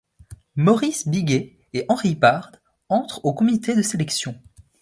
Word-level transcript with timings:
Maurice 0.55 1.07
Bigué 1.07 1.59
et 1.73 1.85
Henri 1.87 2.15
Bard 2.15 2.53
entrent 2.89 3.23
au 3.23 3.35
Comité 3.35 3.75
de 3.75 3.83
sélection. 3.83 4.35